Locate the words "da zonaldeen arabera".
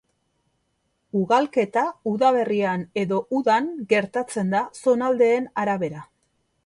4.57-6.03